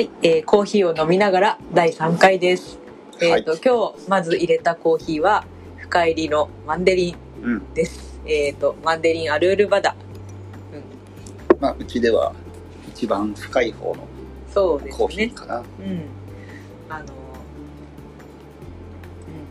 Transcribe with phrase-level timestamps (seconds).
[0.00, 2.78] はい、えーコーヒーを飲みながら第3回です。
[3.20, 5.44] えっ、と、今日まず入れたコーヒーは
[5.76, 7.74] 深入りのマンデリンうん。
[7.74, 8.18] です。
[8.24, 9.94] えっ、と、マンデリンアルールバダ。
[11.60, 12.32] まあ、うちでは
[12.88, 14.08] 一番深い方の
[14.54, 15.28] コーヒーね。
[15.34, 15.58] かな。
[15.58, 15.64] うん。
[16.88, 17.04] あの、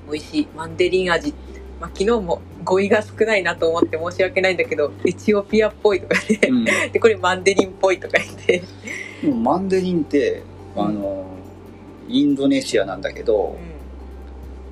[0.08, 0.48] うん、美味しい。
[0.56, 1.32] マンデリン味。
[1.80, 6.66] まあ、昨日も語彙が少ないなと思って申し訳ないんだけど、エチオピアっぽいとかで、うん。
[6.66, 8.64] で、これマンデリンっぽいとか言って、
[9.22, 10.44] でもマンデリンって、
[10.76, 11.26] あの、
[12.08, 13.58] インドネシアなんだけど、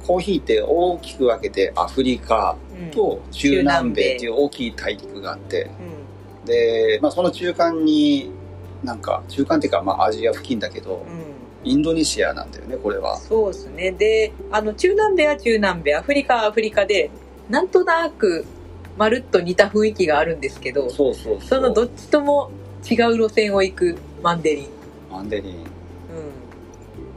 [0.06, 2.86] コーヒーって大きく分けてアフリカうん。
[2.86, 5.70] うん、と中南米っていう大きい大陸があって、
[6.44, 8.32] うで、まあ、その中間に、
[8.84, 10.94] なんか、中間っていうか、まあ、アジア付近だけど、ん。
[10.94, 11.38] うん。
[11.64, 13.18] インドネシアなんだよね、これは。
[13.18, 13.92] そうですね。
[13.92, 17.12] で、あの、中南米は中南米、アフリカはアフリカで、
[17.50, 18.46] なんとなく、
[18.98, 21.48] まるっと似た雰囲気があるんですけど、そうそうそう。
[21.48, 22.50] そのどっちとも
[22.90, 24.68] 違う路線を行くマンデリン。
[25.12, 25.54] マンデリン。
[25.54, 25.64] うん。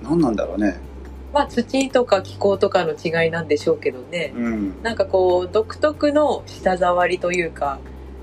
[0.03, 0.79] 何なんだろうね。
[1.33, 4.33] まあ、土とか気候とかの違いなんでしょうけどね。
[4.35, 4.83] うん。
[4.83, 7.79] なんかこう、独特の舌触りというか、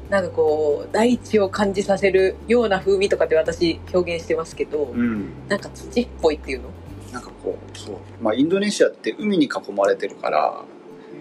[0.09, 5.29] なんかこう、大地を感じさせるような風味とかって私表現してますけど、うん。
[5.47, 6.69] なんか土っぽいっていうの？
[7.11, 7.95] なんかこう、そう。
[8.21, 10.63] まあ、インドネシアって海に囲まれてるから、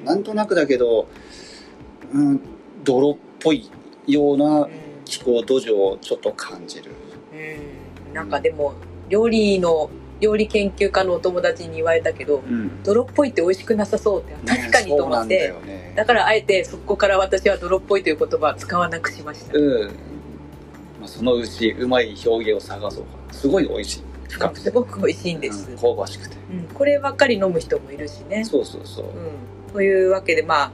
[0.04, 1.08] なんとなくだけど、
[2.12, 2.40] うん、
[2.84, 3.70] 泥っぽい
[4.06, 4.68] ような
[5.04, 6.90] 気候土壌をちょっと感じる。
[8.08, 8.74] うんなんかでも
[9.08, 12.82] 料理の料理研究家のお友達に言われたけどうん。
[12.82, 15.92] 泥っぽいって美味しくなさそうって確かにと思って、ねだよね。
[15.94, 19.86] だからあえてそこから私は泥っぽいという言葉は使わなくしました、うん。
[20.98, 23.34] まあ、そのうちうまい表現を探そうかな。
[23.34, 24.02] すごい美味しい。
[24.30, 24.60] 深くて。
[24.60, 26.36] すごく美味しいんです、うん香ばしくて。
[26.50, 29.04] うんこればっかり飲む人もいるしねそうそうそう。
[29.04, 30.72] うん、というわけでまあ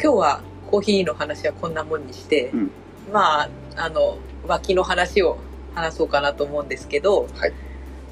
[0.00, 2.70] 今日はコーヒーの話はこんなもんにして、うん
[3.12, 5.38] まああの脇の話を
[5.78, 7.52] 話そうかなと思うんですけど、はい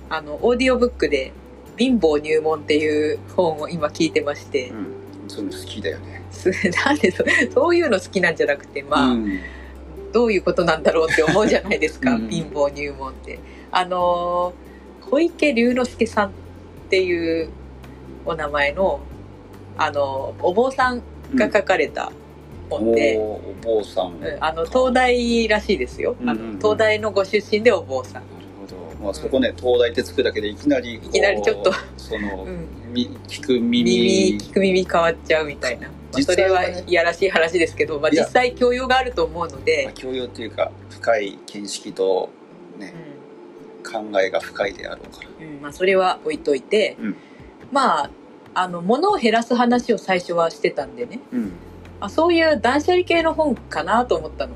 [0.09, 1.33] あのオーディオブックで
[1.77, 4.87] 「貧乏入門」っていう本を今聞いてまして、うん。
[5.29, 6.23] そういうの好きだよね。
[6.31, 6.51] す
[6.85, 9.41] なんでそそういうの好きなんじゃなくてまあ、うん。
[10.13, 13.39] どういうことなんだろうって思うじゃないですか、 うん貧乏入門って。
[13.73, 14.55] あの
[15.11, 16.31] 小池龍之介さんっ
[16.89, 17.49] ていう
[18.25, 19.01] お名前の
[19.77, 21.03] あのお坊さん
[21.35, 22.13] が書かれた
[22.69, 24.19] 本で、おお坊さん。
[24.19, 26.53] うんあの東大らしいですよ、あうんうんうん。
[26.55, 28.25] の東大のご出身でお坊さん、なる
[28.61, 29.05] ほど。
[29.05, 31.73] まあ、そこね、東大ってつくだけでいきなりいきなりちょっと。
[31.97, 33.85] その、うん、み聞く耳。
[33.85, 42.31] 耳聞く耳変わっちゃうみたいな、まあ、それはいやらしい話ですけど、まあ、実際教養があると思うのまであ、教養っていうか深い見識と
[42.79, 42.95] ね、
[43.85, 45.29] 考えが深いであろうから。
[45.41, 47.17] うんうんまあ、それは置いといて、うん。
[47.73, 48.11] まあ
[48.55, 51.21] あの物を減らす話を最初はしてたんでね。
[51.33, 51.53] うん
[52.01, 54.55] あそういう断捨離系の本かなと思ったの。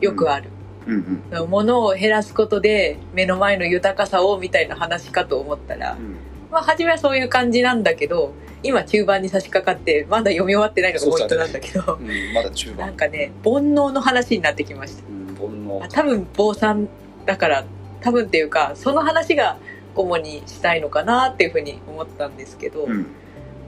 [0.00, 0.50] よくある、
[0.86, 1.22] うん。
[1.32, 6.16] うん物を減らすことで目の前の豊かさをみたいな話かと思ったら、うん。
[6.50, 15.02] まあ初めはそういう感じなんだけど今中盤に差し掛かってまだ読み終わってないのがポイントなんだけどうんまだ中な盤んかね煩悩の話になってきました。
[15.08, 15.84] うん煩悩。
[15.84, 16.88] あ多分坊さん
[17.24, 17.64] だから
[18.00, 19.58] 多分っていうかその話が
[19.94, 23.06] 主にしたいのかなっていうふうに思ったんですけど、うん。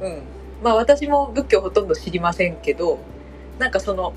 [0.00, 0.22] うん、
[0.62, 2.98] まあ私も仏教ほとんど知りませんけど
[3.58, 4.12] なんかその、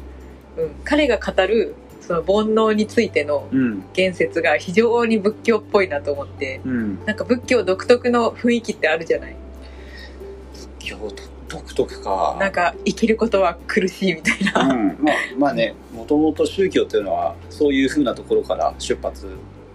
[0.57, 3.83] うん、彼が語るその煩悩についてのうん。
[3.93, 7.05] 言説が非常に仏教っぽいなと思ってうん。
[7.05, 9.35] なんか仏教独特の雰囲気ってあるじゃない？
[10.83, 11.15] 今日
[11.47, 12.37] 独特か。
[12.39, 19.27] なんか生きることは苦しいみたいな、うん、まあまあねもともと宗教っていうのはそういうふうなところから出発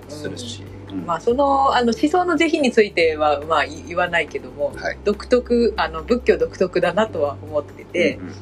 [0.09, 4.99] するし、うんまあそのあの思想の是非についてはまあ言わないけどもはい。
[5.05, 8.33] 独特あの仏教独特だなとは思ってて、うん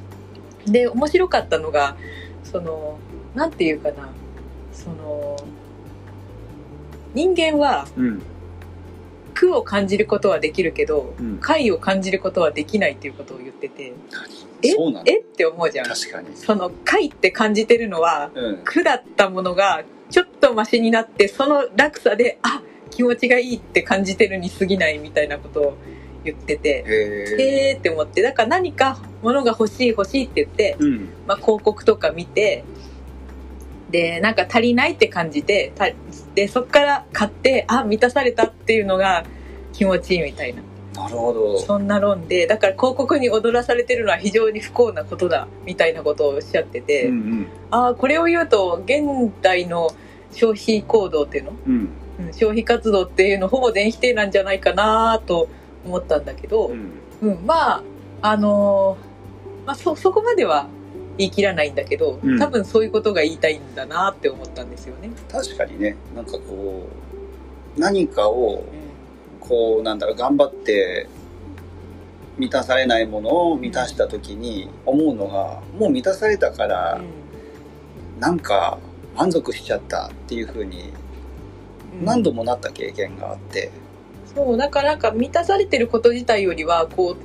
[0.73, 1.95] で面白かったのが
[2.43, 2.99] その
[3.35, 4.09] なんていうかな
[4.73, 5.37] その
[7.13, 8.23] 人間はうん。
[9.35, 11.39] 苦を感じることはできるけどうん。
[11.39, 13.93] 快を感じることはできないっていうことを言ってて
[14.63, 14.71] え？
[14.71, 15.21] そうなんだえ？
[15.21, 15.87] って思うじゃん。
[15.87, 16.35] 確かに。
[16.35, 18.63] その快って感じてるのはうん。
[18.65, 19.83] 苦だったものが
[20.15, 25.79] ちょっとマシになってその落差であ気持ちがいいって感じてるに過ぎないみたいなことを
[26.23, 31.09] 言っててへへーって思ってだから何か物が欲しい欲しいって言ってえうん。
[31.27, 32.63] まあ、広告とか見て
[33.91, 35.87] でなんか足りないって感じてた
[36.37, 39.25] でそっから買ってあ満たされたっていうのが
[39.73, 40.63] 気持ちいいみたいな。
[40.95, 41.59] なるほど。
[41.59, 49.03] そんな論でだから広告に踊らされてるのは非常に不幸なことだみたいなことをおっしゃってて、うんああこれを言うと現
[49.43, 49.91] 代の
[50.35, 51.75] 消費行動っていうの、うん。
[51.75, 51.91] うん
[52.33, 55.49] 消費活動っていうのほぼ全否定なんじゃないかなと
[55.85, 56.93] 思ったんだけど、うん。
[57.23, 57.83] うん、まあ
[58.23, 60.69] あのーまあそそこまでは
[61.17, 62.39] 言い切らないんだけど、うん。
[62.39, 65.11] 多分そういうことが言いたいんだなって思ったんですよね。
[65.31, 65.97] 確かにね。
[66.15, 66.89] なんかこ
[67.77, 68.65] 何かを
[69.41, 71.09] こうなんだろう頑張って
[72.39, 77.01] 満たされないものを満たした時に思うのがもう満たされたから
[78.19, 78.79] なんか
[79.15, 80.93] 満足しちゃったっていう風に
[82.01, 82.05] うん。
[82.05, 83.71] 何度もなった経験があって、
[84.35, 87.17] そうだからなんか満たされてること自体よりはこう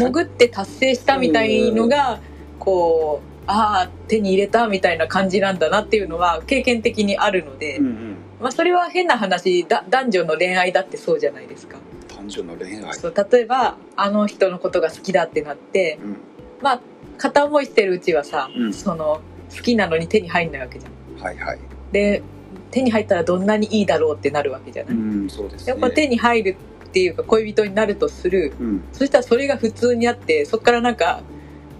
[0.00, 2.20] 潜って達成したみたいのが
[2.58, 11.78] こうああ手に入れたみたいな感じなんだなっていうのは経験的にあるので、うんうん、まあ、それは変な話だ男女の恋愛だってそうじゃないですか。
[12.08, 16.16] 男女の恋愛、そう例えばあの人のことが好きだってなってうん。
[16.60, 16.80] まあ
[17.16, 18.74] 片思いしてるうちはさ、うん。
[18.74, 19.20] その
[19.54, 21.22] 好きなのに手に入んないわけじゃん。
[21.22, 21.58] はいはい。
[21.92, 22.22] で
[22.70, 24.94] 手に入ったらどんなにいいだろうってなるわけじゃない。
[24.94, 25.70] うんそうですね。
[25.70, 26.56] やっぱ手に入る
[26.88, 28.52] っていうか恋人になるとする。
[28.60, 28.84] うん。
[28.92, 31.22] そしたらそれが普通にあってそこからなんか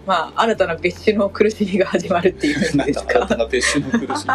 [0.06, 3.19] まあ新たな別種の苦しみが始まるっていうんですか。
[3.19, 4.26] だ新たな別種の苦し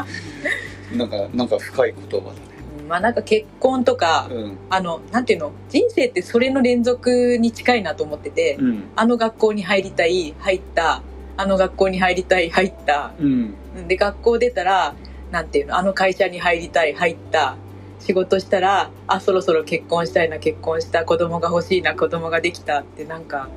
[0.92, 0.98] み。
[0.98, 2.40] なんかなんか深い言葉だね。
[2.48, 4.58] うんまあなんか結婚とか、うん。
[4.70, 5.52] あのなんていうの？
[5.70, 8.84] 人生ってそれの連続に近いなと思ってて、うん。
[8.96, 11.02] あの学校に入りたい入った
[11.38, 13.14] あの学校に入りたい入った。
[13.20, 13.56] うん。
[13.88, 14.96] で学校出たら
[15.32, 17.58] なんていうのあの会社に入りたい入った。
[18.00, 21.06] 仕事したらあそろそろ結婚したいな結婚した。
[21.06, 23.48] 子供が欲しいな子供ができたってなんか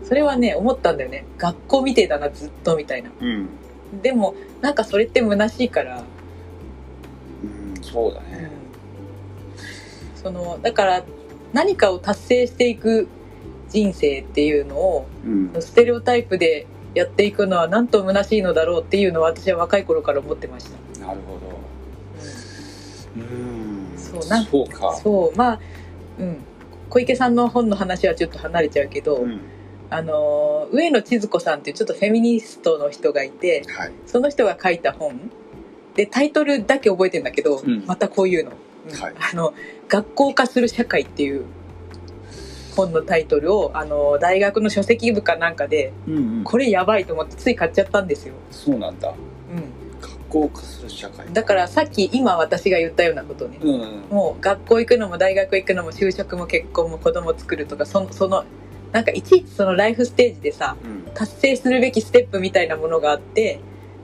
[0.00, 0.06] うん。
[0.06, 1.24] それはね思ったんだよね。
[1.36, 3.10] 学校みてえだなずっとみたいな。
[3.20, 3.48] うん。
[4.02, 6.04] でもなんかそれって虚しいから、
[7.42, 7.46] う
[7.80, 8.50] んそうだうねん、
[10.14, 11.04] そのだから
[11.52, 13.08] 何かを達成していく
[13.70, 15.52] 人生っていうのをうん。
[15.60, 21.06] ステレオタイプでやっていくのはなんと虚しいのだろうっていうのは私は若い頃から思ってました。
[21.06, 21.60] なるほど。
[23.16, 23.96] うん。
[23.96, 24.96] そうなんそうか。
[24.96, 25.60] そうまあ
[26.18, 26.38] うん。
[26.88, 29.40] 小池さんの本の話はちょっと離れちゃうけど、うん。
[29.90, 33.92] あのー上野千鶴子さんっていうちょっとフェミニストの人がいてはい。
[34.06, 35.30] その人が書いた本。
[35.94, 37.84] でタイトルだけ覚えてんだけど、うん。
[37.86, 38.52] またこういうの,
[38.88, 39.14] うん、はい。
[39.32, 39.54] あの
[39.88, 41.44] 「学校化する社会」っていう
[42.74, 46.44] 本のタイトルを、あのー大学の書籍部かなんかでうんうん。
[46.44, 48.34] これやばいと思ってつい買っちゃったんですよ。
[48.50, 49.08] そうなんだ。
[49.08, 49.12] う
[50.00, 51.28] 学校化する社会。
[51.28, 58.44] ん、だからさっき今私が言ったようなことね、うんもう学校行くのも大学行くのも就職も結婚も子供作るとかそのその
[58.92, 61.12] なんかいちいちそのライフステージでさうん。
[61.14, 63.60] 達成するべきステップみたいなものがあって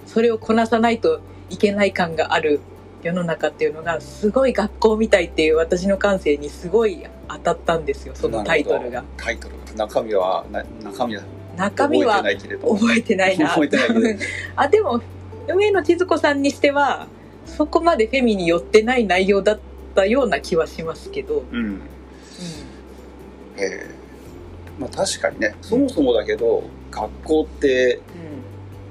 [0.07, 1.21] それをこなさないと
[1.51, 2.61] いけない感がある
[3.03, 9.05] 世の中っていうのがすごい学校みたいっていう私の感性にすごい当たったんですよそのタイトルが。
[9.17, 9.55] タイトル。
[9.77, 11.23] 中身はな中身は
[11.57, 13.49] 中身は覚えてないけれど覚えてないな。
[13.49, 14.19] 覚えてない
[14.57, 15.01] あでも
[15.49, 17.07] 上野千鶴子さんにしては
[17.47, 19.59] そこまでフェミに寄ってない内容だっ
[19.95, 21.59] たような気はしますけど、うん。
[21.59, 21.81] うん。
[23.57, 23.87] ええ。
[24.79, 25.55] まあ確かにね。
[25.63, 28.01] そもそもだけど学校って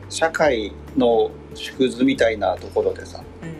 [0.09, 3.51] 社会の縮図みたいなところでさうん。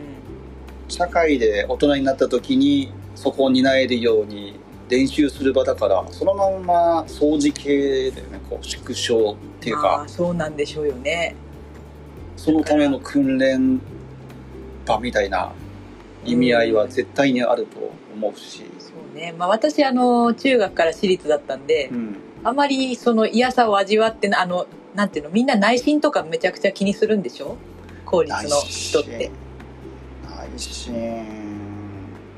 [0.88, 11.35] 社会で大人になった時にそこを担えるように練習する場だからそのまんま掃除系でねこう縮小っていうあかあそうなんでしょうよね。
[12.37, 13.81] そのための訓練
[14.85, 15.51] 場みたいな
[16.23, 19.33] 意味合いは絶対にあると思うし、そうね。
[19.37, 27.57] まあ私あの中学から私立だったんで、うん、あまりその嫌さを味わってなあのなんていうのみんな内心とかめちゃくちゃ気にするんでしょ？
[28.05, 29.31] 公立の人って。
[30.27, 30.94] 内心。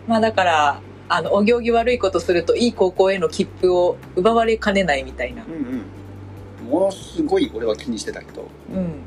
[0.08, 5.44] まあだからあのお行儀悪いことするといい高校への切符を奪われかねないみたいな。
[5.46, 6.70] うんうん。
[6.70, 8.78] ものすごい俺は気にしてたけど、うん。
[8.78, 9.02] うん。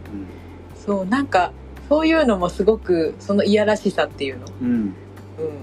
[0.76, 1.52] そうなんか
[1.88, 4.94] そういうのもすごくそのいやらしさっていうの、うん、うん。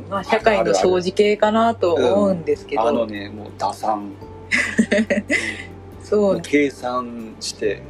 [0.10, 4.12] まあ、社会の掃除系かなと思うんですけど、あのねもう打算。
[6.03, 7.82] そう、うん、計算して。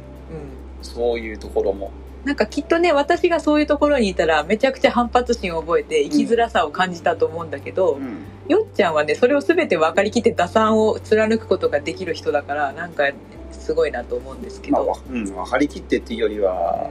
[0.82, 1.90] そういうところも。
[2.24, 13.04] なんかきっとね私がそういうところにいたらめちゃくちゃ反発心を覚えて生きづらさを感じたと思うんだけど、うんよっちゃんはねそれを全て分かりきって打算を貫くことができる人だからなんか
[13.52, 16.90] すごいなと思うんですけまあ、うん、分かりきってっていうよりは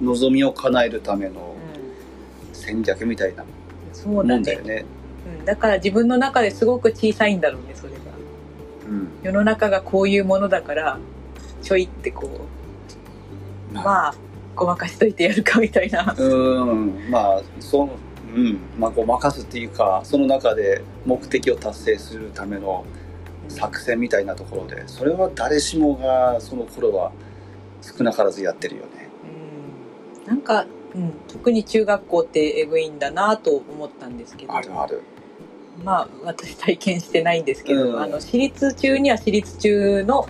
[0.00, 1.54] 望みを叶えるための
[2.52, 3.46] う戦略みたいなん
[3.92, 4.84] そうもだねんだよね。
[5.38, 7.98] うん、だから自分の中ですごく小さいんだろうねそれが。
[8.88, 9.08] うん。
[9.22, 10.98] 世の中がこういうものだから
[11.62, 12.48] ちょいってこ
[13.70, 13.84] うまあ。
[13.84, 14.14] まあ
[14.56, 16.14] ごまかしといてやるかみたいな。
[16.16, 17.90] うんまあその
[18.34, 18.58] うん。
[18.78, 22.84] まあごまかすっていうかその中で目的を達成するための
[23.48, 27.12] 作戦みたいなところでそれは誰しもがその頃は
[27.82, 29.08] 少なからずやってるよね。
[30.24, 30.26] うん。
[30.26, 34.54] なんか、うん、特に中学校ってエグいんだなと思ったんですけど。
[34.54, 35.02] あるある。
[35.84, 38.00] まあ私体験してないんですけど、うん。
[38.00, 40.28] あの私立中には私立中の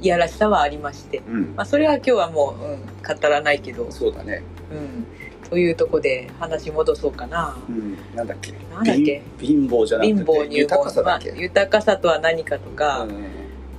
[0.00, 1.54] いやらしさはありまして、うん。
[1.56, 2.78] まあ、それは今日はもう、うん、
[3.20, 4.42] 語らないけど、そうだね。
[4.70, 5.06] うん、
[5.50, 7.56] というとこで話戻そうかな。
[7.68, 8.52] うん、なんだっけ？
[8.72, 9.22] なんだっけ？
[9.38, 13.06] 貧貧乏じゃなくて貧乏入豊門まあかさだっけ、豊かさとは何かとか、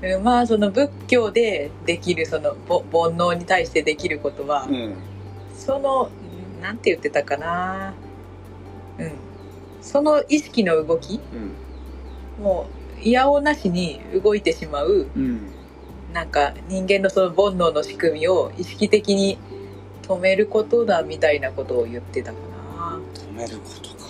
[0.01, 0.12] うん。
[0.15, 0.24] うん。
[0.24, 4.95] まあその仏教でできるそのぼ煩悩に対してできることは、うん。
[5.57, 6.10] その
[6.57, 7.93] うんなんて言ってたかな。
[9.00, 9.12] うん。
[9.81, 11.19] その意識の動き
[12.39, 12.43] うん。
[12.43, 12.67] も
[12.98, 15.51] ういやおうなしに動いてしまううん。
[16.13, 19.38] なんか人間のその煩悩の仕組みを意識的に
[20.07, 22.38] 止めることだみたいなことを言ってたか
[22.77, 23.00] な。
[23.13, 24.09] 止めることか。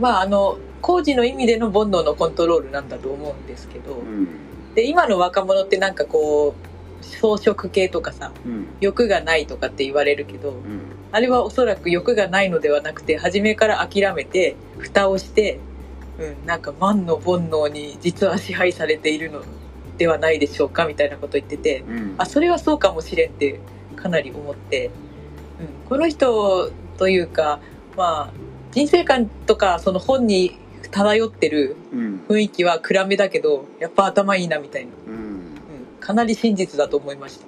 [0.00, 4.74] まああの工事の意味での煩悩のコントロールなんだと思うんですけど、うん。
[4.74, 8.66] で今の若者ってなんかこう装飾系とかさうん。
[8.80, 10.80] 欲がないとかって言われるけどうん
[11.12, 15.60] あれはおそらく欲がないのではなくて初めから諦めて蓋をして、
[16.18, 19.42] うん、なんか万の煩悩に実は支配されているの
[19.96, 22.14] ではないでしょうかみたいなこと言っててうん。
[22.18, 23.60] あそれはそうかもしれんって
[24.06, 27.58] かなり思って、うん、この人というか
[27.96, 28.32] まあ
[28.70, 30.56] 人生観とかその本に
[30.92, 32.20] 漂ってるうん。
[32.28, 35.14] 雰囲気は暗めだけどやっぱ頭いいなみたいな、うん。
[35.14, 35.56] うん、
[36.00, 37.46] かなり真実だと思いました。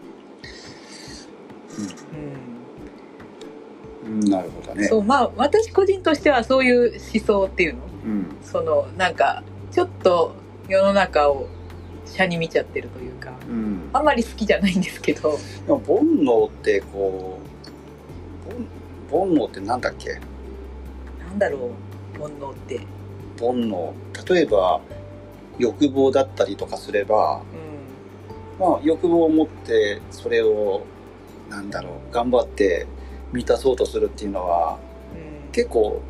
[4.06, 4.22] うん。
[4.22, 4.30] うん。
[4.30, 4.88] なるほどね。
[4.88, 7.80] そうまあ私個人としてはそういう思想っていうの？
[8.04, 8.36] うん。
[8.42, 10.34] そのなんかちょっと
[10.68, 11.46] 世の中を
[12.14, 13.90] 車に見ちゃってるというかうん。
[13.92, 15.38] あんまり好きじゃないんですけど。
[15.66, 17.38] でも煩悩ってこ
[19.10, 20.20] う煩煩悩ってなんだっけ？
[21.20, 21.70] なんだろ
[22.18, 22.78] う煩悩って、
[23.38, 24.34] 煩悩。
[24.34, 24.80] 例えば
[25.58, 27.42] 欲望だったりとかすれば
[28.58, 30.82] うまあ欲望を持ってそれを
[31.48, 32.86] なんだろう頑張って
[33.32, 34.78] 満たそうとするっていうのは
[35.14, 36.02] んうん、結構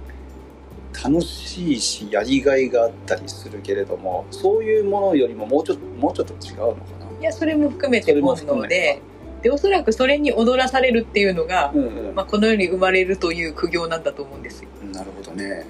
[1.02, 6.80] 楽しいしやりがいがあったりするけれどもそういうものよりももうちょっともうちょっと違うのか
[7.14, 7.20] な。
[7.20, 9.02] いやそれも含めてそれも煩含めて。
[9.02, 15.64] 悩ででおそらくそれに踊らされるっていうのが、うんうん、まあ、この世に生まれるという苦行なんだと思うんですよ、なるほどね。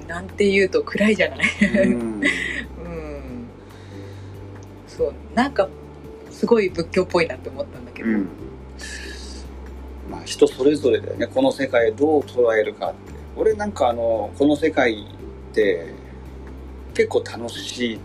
[0.00, 1.40] うん、なんて言うと暗いじゃない。
[1.86, 2.20] うん。
[2.20, 3.48] うん。
[4.88, 5.68] そうなんか
[6.30, 8.28] すごい仏教っぽいなって思ったんだけど、うん。
[10.10, 11.28] まあ人それぞれだよね。
[11.28, 15.06] この世界をどう捉えるかって俺なんかあのこの世界
[15.50, 15.94] って
[16.94, 17.98] 結構楽し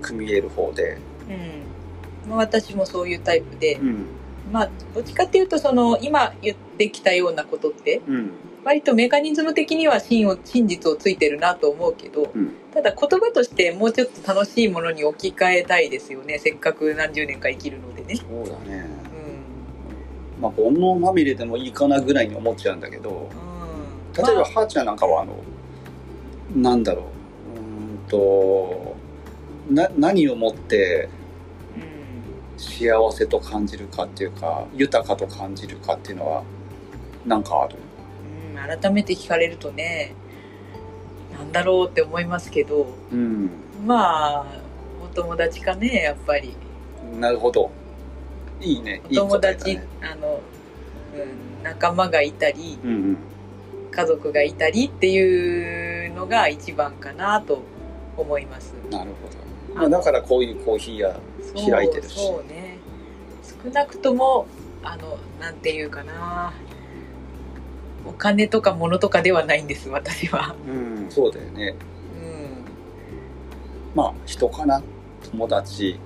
[0.00, 2.30] く見える方で、うん。
[2.30, 4.06] まあ、私もそういうタイプで、うん。
[4.52, 8.30] まあどっちかっていうとその今言ってきたようなことってうん。
[8.64, 12.54] 割とメカニズム的には真を真実をついてるなと思うけどうん。
[12.72, 16.38] ただ言葉としてもうちょっと楽しいものに置き換えたいですよね。
[16.38, 18.16] せっかく何十年か生きるのでね。
[18.16, 18.86] そうだね。
[20.38, 23.10] うまあ煩悩まみれでもいいかなぐらいに思っちゃうんだけど。
[23.10, 23.14] ん
[23.48, 23.53] うん
[24.16, 25.34] 例えば、まあはーちゃんなんかはあの
[26.54, 27.04] なんだろう。
[27.58, 28.94] うーんと
[29.70, 31.08] な何をもって
[31.76, 31.78] う
[32.56, 36.42] ん幸せと感じるかっていうか豊かと感じるかっていうのは
[37.26, 37.76] なんかある？
[38.54, 40.14] うん、改めて聞かれるとね
[41.32, 43.50] なんだろうって思いますけどうん。
[43.86, 44.46] まあ
[45.02, 46.54] お友達かねやっぱり。
[47.18, 47.70] なるほど。
[48.60, 49.02] いいね。
[49.10, 50.40] お友達、ねあの、
[51.14, 53.16] うん、仲間がいたりうんうん
[53.94, 57.62] 家族がいたりっていうのが一番かなと
[58.16, 58.74] 思います。
[58.90, 59.10] なる
[59.68, 61.20] ほど、まあ、だからこういうコーヒー屋
[61.70, 62.18] 開いてるし。
[62.18, 62.78] そうね。
[63.64, 64.46] 少なくとも
[64.82, 66.52] あのなんていうかな。
[68.06, 70.54] お金とか物とかではないんです私は。
[70.68, 71.74] うんそうだよね。
[72.22, 72.64] うん。
[73.94, 74.82] まあ人かな？
[75.30, 75.98] 友達。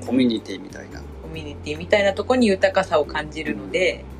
[0.00, 0.06] うん。
[0.06, 1.00] コミュニティみたいな。
[1.00, 4.17] コミュニティみたいなところに豊かさを感じるので、うん、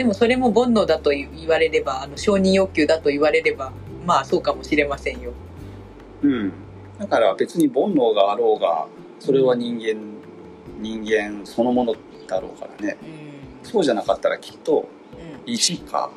[0.00, 3.70] でもそれも煩悩だと言われればあの承認欲求だと言われれば
[4.06, 5.34] まあそうかもしれませんよ。
[6.22, 6.52] うん。
[6.98, 8.86] だから別に煩悩があろうが
[9.18, 10.00] それは人間
[10.78, 11.94] 人間そのもの
[12.26, 12.96] だろうからね。
[13.62, 13.70] うん。
[13.70, 14.88] そうじゃなかったらきっと
[15.44, 15.52] うん。
[15.52, 16.10] 石か、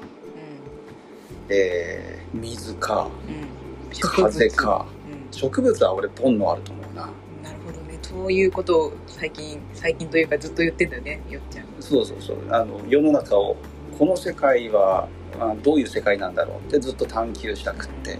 [1.49, 3.99] えー水かうん。
[3.99, 5.37] 風かうん。
[5.37, 7.01] 植物は俺煩悩あると思うな。
[7.43, 7.99] なるほどね。
[8.01, 11.65] そういうことを最近最近というかずっと言ってんだよねよっちゃん。
[11.81, 12.37] そうそうそう。
[12.49, 13.57] あの世の中を
[13.97, 15.07] この世界は
[15.39, 18.15] あどういう世界なんだろうってずっと探求したくって、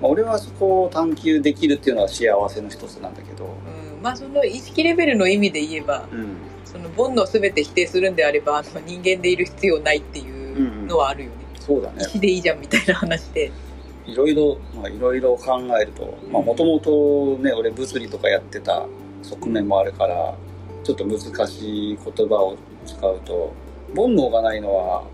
[0.00, 11.36] まあ、俺はそこを探求できるっていうのは幸せの一つなんだけど、うん、まあその意識レベルの意味で言えばうん、その煩悩を全て否定するんであればあの人間でいる必要ないっていうのはあるよね。
[11.58, 11.98] そうだね。
[12.00, 13.52] 石でいいじゃんみたいな話で。
[14.06, 18.86] いろいろまあいろいろ考えるともともとね俺物理とかやってた
[19.22, 20.34] 側面もあるから
[20.82, 23.52] ちょっと難しい言葉を使うと
[23.94, 25.04] 煩悩がないのは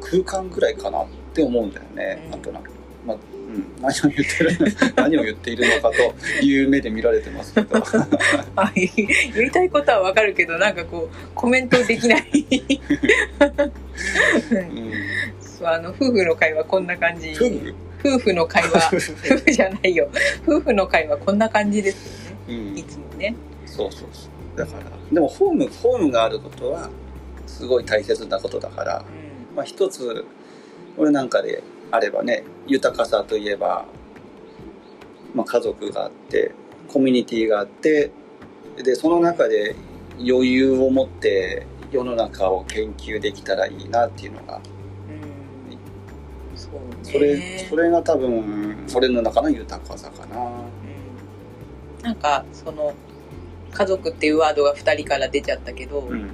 [0.00, 2.30] 空間ぐらいかなって思うんだよね、うん。
[2.30, 2.70] なんとなく、
[3.06, 4.56] まあううん、何を言ってる
[4.96, 7.76] 何を言っているのかという目で見られてますけど。
[8.56, 8.90] あい
[9.34, 12.24] 言いたいことはわかるけどなんかこうコメントできない。
[14.50, 14.92] うん。
[15.40, 17.32] そうあの夫婦の会話こんな感じ。
[18.04, 18.32] 夫婦？
[18.34, 18.90] の会話。
[18.92, 18.98] 夫
[19.38, 20.08] 婦じゃないよ。
[20.46, 22.74] 夫婦の会話こんな感じですようん。
[22.74, 23.34] ねいつもね。
[23.66, 24.58] そうそうそう。
[24.58, 26.90] だからでもホームホームがあることは
[27.46, 30.24] すごい大切なことだからうまあ一つ
[30.96, 33.86] 俺なんかであればね豊かさといえば、
[35.34, 36.52] まあ、家族があって
[36.88, 38.10] コミュニティがあって
[38.82, 39.76] でその中で
[40.18, 44.62] 余裕を持って世の中を研究できたらいいなっていうのがんうん。
[46.56, 47.12] そうね。
[47.12, 50.36] それそれが多分俺の中の豊かさかな。
[50.40, 52.02] うん。
[52.02, 52.94] なんかその
[53.72, 56.30] 家族っていうワードが2人から出ちゃったけど、うん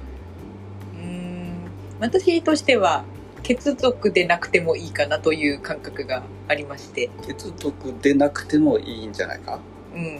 [2.01, 3.05] 私としては
[3.43, 9.59] 血族でなくてもいいかなという感覚がありまして、血族でなくてもいいんじゃないか？
[9.93, 10.19] うん。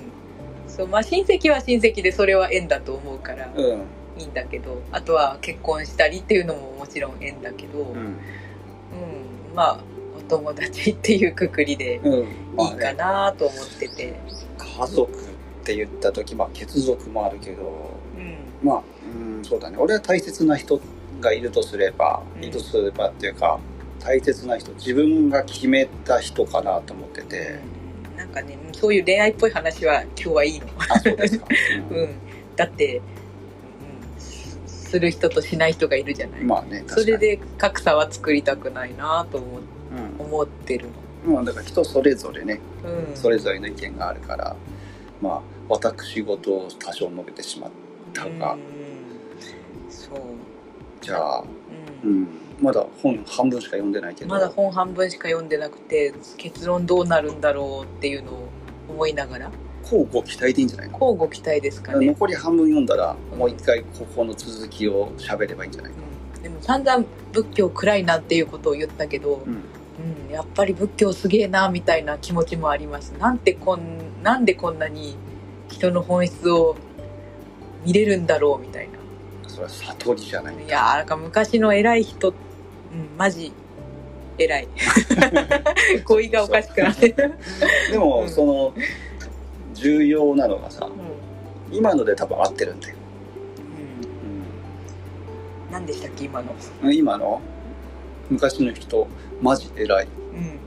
[0.68, 3.66] そうまあ、親戚は親戚でそれは縁だと思うからうん。
[4.18, 7.96] いいんだけどあとは結婚したりっていうのももちろん縁だけど、うん。
[7.96, 8.16] うん。
[9.56, 9.80] まあ
[10.18, 12.28] お友達っていうくくりでうん。
[12.56, 14.20] まあいいかね、なと思ってて、
[14.58, 15.16] 家族っ
[15.64, 17.64] て言った時まあ血族もあるけど。
[18.16, 18.38] うん。
[18.64, 19.78] まあうんそうだね。
[19.78, 20.80] 俺は大切な人
[21.22, 22.44] がいるとすれば、うん。
[22.44, 23.60] いるとすればっていうか
[24.00, 27.60] 大切な人自分が決めた人かなと思ってて、
[28.18, 30.66] なんかねそういう恋愛っぽい話は今日はいいの。
[30.90, 31.46] あそうですか、
[31.92, 32.10] うん、
[32.56, 33.01] だって、う
[34.18, 39.60] ん、すする人としない人がいるじゃない、うんまあねそれで格差は作りたくないなと思
[40.20, 40.88] 思ってる
[41.25, 42.60] うん、まあだから人それぞれね。
[42.84, 44.56] の、うん、それぞれの意見があるから
[45.22, 47.72] まあ私事を多少述べてしまっ
[48.13, 48.62] たが、うん。
[49.90, 50.20] そう、
[51.01, 51.43] じゃあ、
[52.03, 52.22] ううん。
[52.24, 52.27] ん、
[52.62, 54.29] まだ本半分しか読んでないけど。
[54.29, 58.48] まだ本半分しか読んでなくて結論どうなるんだろうっていうのを
[58.89, 59.51] 思いながら。
[59.84, 60.93] 交互期待でいいんじゃないの？
[60.93, 65.98] 交互期待ですかね、残り半分読んだらもう一回ここの続きを喋ればいいんじゃないか、
[66.36, 67.03] うん、でも散々
[67.34, 69.63] 仏教暗いなっていうことを言ったけど、うん。
[70.27, 73.11] うん、やっぱり仏教すげえなみたいな気持ちもあります。
[73.20, 75.16] なんてこんなんでこんなに
[75.70, 76.75] 人の本質を
[77.83, 79.00] 見れるんだろうみたいな
[79.51, 80.55] それは悟りじゃない。
[80.55, 82.35] いやーなんか昔の偉い人、うん、
[83.18, 83.51] マジ
[84.37, 84.68] 偉い。
[86.05, 87.33] 語彙がおかしくなってる、
[87.92, 88.29] でも、うん。
[88.29, 88.74] その
[89.74, 91.75] 重要なのがさうん。
[91.75, 92.96] 今ので多分合ってるんだよ、
[95.68, 97.42] うん、何でしたっけ今の、うん、今の？
[98.29, 99.07] 昔の人
[99.42, 100.05] マジ偉い。
[100.05, 100.59] うん、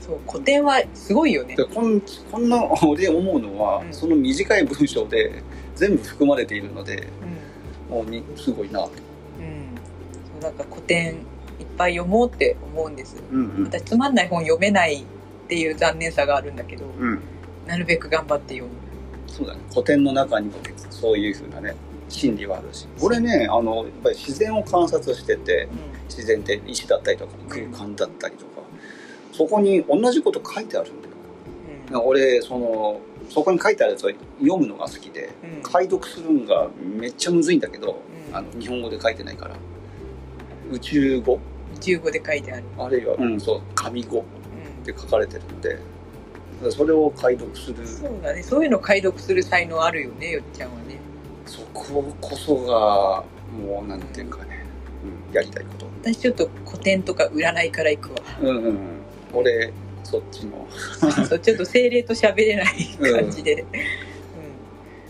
[0.00, 1.54] そう古典はすごいよね。
[1.54, 2.00] でこん
[2.32, 3.92] こんな俺思うのは、うん。
[3.92, 5.42] その短い文章で
[5.76, 7.33] 全部含まれているのでうん
[8.04, 8.80] にすごいな。
[8.80, 8.90] と、
[9.38, 9.74] うん、
[10.32, 11.14] そうなんか古典
[11.60, 13.64] いっぱい読もうって思うんですうんうん。
[13.64, 15.04] 私つまんない本読めないっ
[15.48, 17.20] ていう残念さがあるんだけどうん、
[17.66, 18.70] なるべく頑張って読む。
[19.26, 19.60] そうだね。
[19.70, 20.54] 古典の中にも
[20.90, 21.74] そういうふうなね
[22.08, 22.86] 心理はあるし。
[23.00, 25.68] 俺ねあのやっぱり自然を観察してて
[26.08, 28.62] 自然って石だったりとか空間だったりとか
[29.32, 31.08] そこに同じこと書いてあるんだ
[31.92, 32.02] よ。
[32.04, 34.10] 俺そのそこに書いてあるやつを
[34.40, 35.56] 読むのが好きでうん。
[35.56, 38.36] うん解読するのがめっちゃむずいんだけど、うん。
[38.36, 39.56] あの日本語で書いてないから。
[40.70, 41.40] 宇宙語？
[41.80, 44.22] 中語で書いてある、あるいは、うん、そう神語うん。
[44.22, 44.24] っ
[44.84, 45.82] て書かれてるのでだか
[46.66, 47.86] らそれを解読する。
[47.86, 48.42] そうだね。
[48.42, 50.98] そういうの解読する才能あるよねよっちゃんはね。
[51.46, 54.64] そここそがもうなんていうかね、
[55.28, 55.86] うん、やりたいこと。
[56.02, 58.20] 私ちょっと古典とか占いから行くわ。
[58.40, 58.78] うんうんうん。
[59.32, 59.72] 俺
[60.04, 60.66] そっちの、
[61.26, 63.66] そうちょっと精霊と喋れない感じで、うん。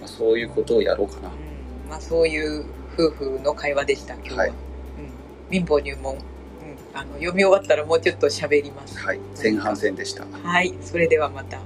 [0.00, 1.28] まあ、そういうことをやろうかな。
[1.28, 1.32] う
[1.86, 1.90] ん。
[1.90, 2.64] まあ、そういう
[2.96, 4.48] 夫婦の会話でした今日は、はい。
[4.50, 4.54] うん、
[5.50, 6.20] 貧乏入門、うん、
[6.94, 8.98] あの読み終わったらもうちょっと喋ります。
[8.98, 9.20] はい。
[9.40, 10.24] 前半戦でした。
[10.42, 10.74] はい。
[10.82, 11.58] それではまた。